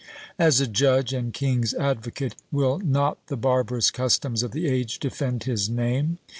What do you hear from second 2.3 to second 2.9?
will